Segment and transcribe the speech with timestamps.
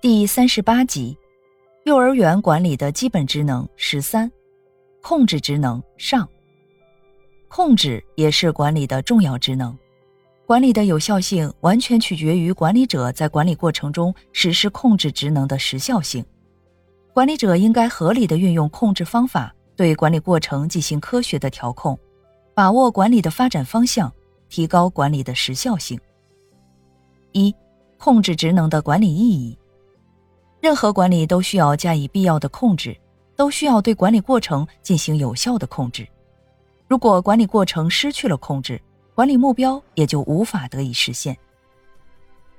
[0.00, 1.18] 第三十八集，
[1.84, 4.30] 幼儿园管理的基本职能十三，
[5.02, 6.28] 控制职能上。
[7.48, 9.76] 控制也是管理的重要职能，
[10.46, 16.24] 管理的有效性完全取决于管理者在管理过程中实施控制职能的时效性。
[17.12, 21.98] 管理者应该合理的运用控制方法，对管理过程进行科学的调控，
[22.54, 24.12] 把握管理的发展方向，
[24.48, 25.98] 提高管理的时效性。
[27.32, 27.52] 一、
[27.98, 29.58] 控制职能的管理意义。
[30.60, 32.96] 任何管理都需要加以必要的控制，
[33.36, 36.06] 都需要对管理过程进行有效的控制。
[36.88, 38.80] 如果管理过程失去了控制，
[39.14, 41.36] 管理目标也就无法得以实现。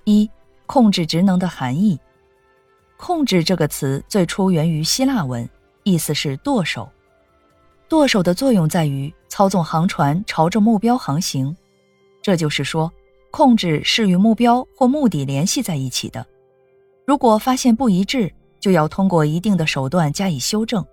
[0.05, 0.29] 一、
[0.65, 1.99] 控制职能的含义。
[2.97, 5.49] 控制这个词最初源于希腊文，
[5.83, 6.89] 意思是舵手。
[7.87, 11.55] 舵手的作用在于操纵航船朝着目标航行，
[12.21, 12.91] 这就是说，
[13.31, 16.25] 控制是与目标或目的联系在一起的。
[17.09, 20.85] 如果发现不一致，就要通过一定的手段加以修正。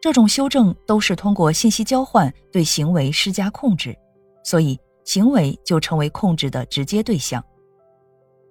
[0.00, 3.94] 这种修正都是通过信息交换对行为施加控制，
[4.42, 7.44] 所以行为就成为控制的直接对象。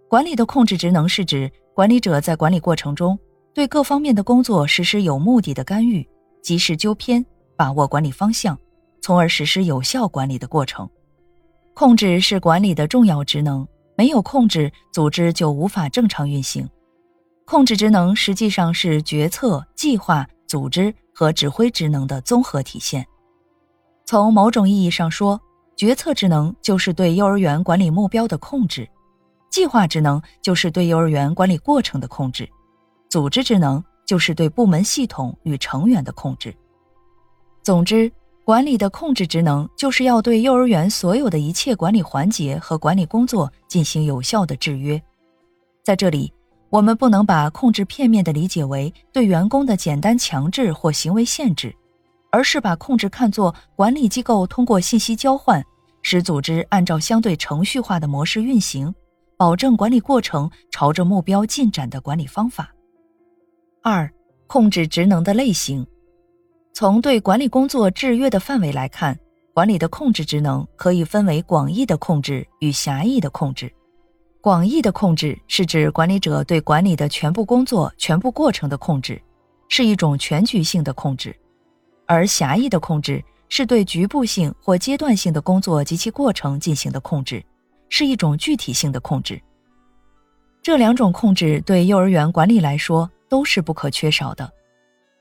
[0.07, 3.17] 管理的控制职能是指管理者在管理过程中
[3.51, 6.07] 对各方面的工作实施有目的的干预，
[6.43, 7.25] 及时纠偏，
[7.57, 8.55] 把握管理方向，
[9.01, 10.87] 从而实施有效管理的过程。
[11.73, 16.69] 控制是管理的重要职能，没有控制，组织就无法正常运行。
[17.51, 23.05] 控制职能实际上是决策、计划、组织和指挥职能的综合体现。
[24.05, 25.37] 从某种意义上说，
[25.75, 28.87] 决策职能就是对幼儿园管理目标的控制，
[29.49, 32.49] 计划职能就是对幼儿园管理过程的控制，
[33.09, 36.55] 组织职能就是对部门系统与成员的控制。
[37.61, 38.09] 总之，
[38.45, 45.03] 管理的控制职能就是要对幼儿园所有的一切管理环节和管理工作进行有效的制约。
[45.83, 46.31] 在这里。
[46.71, 51.75] 我们不能把控制片面地理解为对员工的简单强制或行为限制，
[52.31, 55.61] 而是把控制看作管理机构通过信息交换，
[56.01, 58.93] 使组织按照相对程序化的模式运行，
[59.35, 62.73] 保证管理过程朝着目标进展的管理方法。
[63.83, 64.09] 二、
[64.47, 65.85] 控制职能的类型，
[66.73, 69.19] 从对管理工作制约的范围来看，
[69.53, 73.69] 管理的控制职能可以分为广义的控制与狭义的控制。
[74.41, 79.21] 广义的控制是指管理者对管理的全部工作、全部过程的控制，
[79.69, 81.29] 是一种全局性的控制；
[82.07, 87.43] 而狭义的控制是对局部性或阶段性的工作及其过程进行的控制，
[87.87, 89.39] 是一种具体性的控制。
[90.63, 94.51] 这两种控制对幼儿园管理来说都是不可缺少的。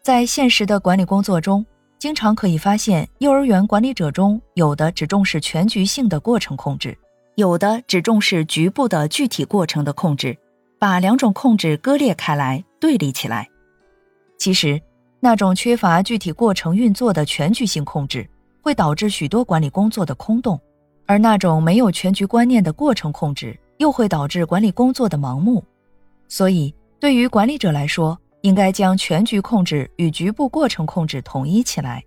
[0.03, 1.65] 在现实的管理工作中，
[1.99, 6.97] 经常可以发现，幼儿园管理者中有的只重视全局性的过程控制。
[7.37, 10.37] 有的只重视局部的具体过程的控制，
[10.79, 13.49] 把两种控制割裂开来、对立起来。
[14.39, 14.81] 其实，
[15.21, 18.29] 那种缺乏具体过程运作的全局性控制，
[18.63, 20.59] 会导致许多管理工作的空洞；
[21.07, 25.65] 而那种没有全局观念的过程控制，又会导致管理工作的盲目。
[26.29, 32.03] 所以，对于管理者来说，应该将全局控制与局部过程控制统一起来，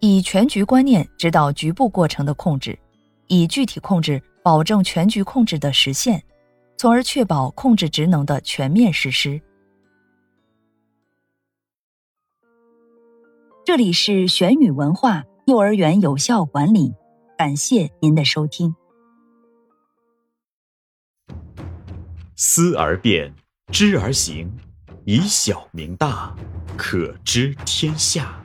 [0.00, 2.78] 以全局观念指导局部过程的控制，
[3.28, 4.20] 以具体控制。
[4.44, 6.22] 保证全局控制的实现，
[6.76, 9.40] 从而确保控制职能的全面实施。
[13.64, 16.92] 这里是玄宇文化幼儿园有效管理，
[17.38, 18.76] 感谢您的收听。
[22.36, 23.34] 思而变，
[23.72, 24.52] 知而行，
[25.06, 26.36] 以小明大，
[26.76, 28.38] 可知天下。